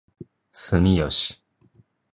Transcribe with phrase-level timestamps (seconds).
[0.51, 1.35] 住吉